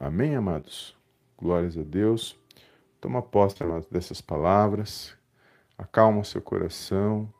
Amém, 0.00 0.34
amados? 0.34 0.96
Glórias 1.38 1.78
a 1.78 1.84
Deus. 1.84 2.36
Toma 3.00 3.22
posse, 3.22 3.62
amados, 3.62 3.86
dessas 3.88 4.20
palavras. 4.20 5.16
Acalma 5.78 6.24
seu 6.24 6.42
coração. 6.42 7.32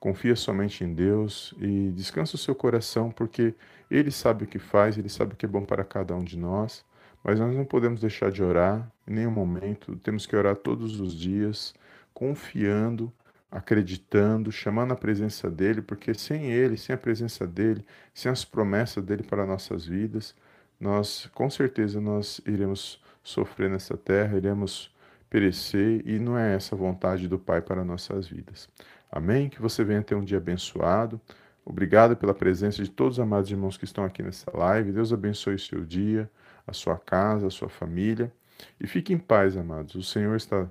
Confia 0.00 0.34
somente 0.34 0.82
em 0.82 0.92
Deus 0.92 1.54
e 1.60 1.92
descansa 1.92 2.34
o 2.34 2.38
seu 2.38 2.56
coração, 2.56 3.12
porque 3.12 3.54
Ele 3.88 4.10
sabe 4.10 4.42
o 4.42 4.48
que 4.48 4.58
faz, 4.58 4.98
Ele 4.98 5.08
sabe 5.08 5.34
o 5.34 5.36
que 5.36 5.46
é 5.46 5.48
bom 5.48 5.64
para 5.64 5.84
cada 5.84 6.16
um 6.16 6.24
de 6.24 6.36
nós. 6.36 6.84
Mas 7.22 7.38
nós 7.38 7.54
não 7.54 7.64
podemos 7.64 8.00
deixar 8.00 8.32
de 8.32 8.42
orar 8.42 8.90
em 9.06 9.14
nenhum 9.14 9.30
momento. 9.30 9.94
Temos 9.98 10.26
que 10.26 10.34
orar 10.34 10.56
todos 10.56 10.98
os 10.98 11.14
dias, 11.14 11.72
confiando 12.12 13.12
acreditando, 13.50 14.52
chamando 14.52 14.92
a 14.92 14.96
presença 14.96 15.50
dele, 15.50 15.80
porque 15.80 16.12
sem 16.14 16.50
ele, 16.50 16.76
sem 16.76 16.94
a 16.94 16.98
presença 16.98 17.46
dele, 17.46 17.84
sem 18.12 18.30
as 18.30 18.44
promessas 18.44 19.02
dele 19.02 19.22
para 19.22 19.46
nossas 19.46 19.86
vidas, 19.86 20.34
nós 20.78 21.28
com 21.34 21.48
certeza 21.48 22.00
nós 22.00 22.40
iremos 22.46 23.02
sofrer 23.22 23.70
nessa 23.70 23.96
terra, 23.96 24.36
iremos 24.36 24.94
perecer 25.30 26.02
e 26.06 26.18
não 26.18 26.38
é 26.38 26.54
essa 26.54 26.74
a 26.74 26.78
vontade 26.78 27.28
do 27.28 27.38
Pai 27.38 27.60
para 27.60 27.84
nossas 27.84 28.26
vidas. 28.26 28.68
Amém? 29.10 29.48
Que 29.48 29.60
você 29.60 29.82
venha 29.84 30.02
ter 30.02 30.14
um 30.14 30.24
dia 30.24 30.38
abençoado. 30.38 31.20
Obrigado 31.64 32.16
pela 32.16 32.34
presença 32.34 32.82
de 32.82 32.90
todos 32.90 33.18
os 33.18 33.20
amados 33.20 33.50
irmãos 33.50 33.76
que 33.76 33.84
estão 33.84 34.04
aqui 34.04 34.22
nessa 34.22 34.50
live. 34.54 34.92
Deus 34.92 35.12
abençoe 35.12 35.54
o 35.54 35.58
seu 35.58 35.84
dia, 35.84 36.30
a 36.66 36.72
sua 36.72 36.98
casa, 36.98 37.46
a 37.46 37.50
sua 37.50 37.68
família. 37.68 38.32
E 38.80 38.86
fique 38.86 39.12
em 39.12 39.18
paz, 39.18 39.56
amados. 39.56 39.94
O 39.94 40.02
Senhor 40.02 40.36
está 40.36 40.68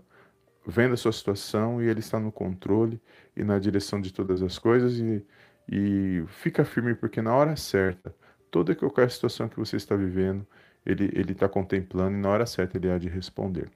vendo 0.67 0.93
a 0.93 0.97
sua 0.97 1.13
situação 1.13 1.82
e 1.82 1.88
Ele 1.88 2.01
está 2.01 2.19
no 2.19 2.32
controle 2.32 3.01
e 3.36 3.43
na 3.43 3.58
direção 3.58 4.01
de 4.01 4.12
todas 4.12 4.43
as 4.43 4.60
coisas 4.60 4.99
e, 4.99 5.25
e 5.69 6.25
fica 6.27 6.65
firme 6.65 6.93
porque 6.93 7.21
na 7.21 7.34
hora 7.34 7.56
certa, 7.56 8.13
toda 8.51 8.73
e 8.73 8.75
qualquer 8.75 9.10
situação 9.10 9.47
que 9.47 9.58
você 9.58 9.77
está 9.77 9.95
vivendo, 9.95 10.45
Ele 10.86 11.32
está 11.32 11.47
contemplando 11.47 12.17
e 12.17 12.21
na 12.21 12.30
hora 12.30 12.45
certa 12.45 12.77
Ele 12.77 12.91
há 12.91 12.97
de 12.97 13.08
responder. 13.08 13.71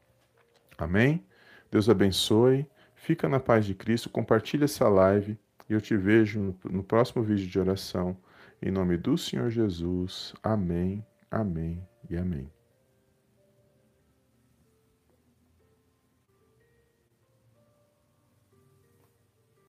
Amém? 0.77 1.25
Deus 1.71 1.87
abençoe. 1.87 2.67
Fica 2.93 3.29
na 3.29 3.39
paz 3.39 3.65
de 3.65 3.73
Cristo. 3.73 4.09
Compartilhe 4.09 4.65
essa 4.65 4.87
live 4.89 5.39
e 5.69 5.73
eu 5.73 5.79
te 5.79 5.95
vejo 5.95 6.39
no, 6.39 6.71
no 6.71 6.83
próximo 6.83 7.23
vídeo 7.23 7.47
de 7.47 7.59
oração. 7.59 8.17
Em 8.61 8.69
nome 8.69 8.97
do 8.97 9.17
Senhor 9.17 9.49
Jesus. 9.49 10.33
Amém, 10.43 11.03
amém 11.31 11.81
e 12.09 12.17
amém. 12.17 12.60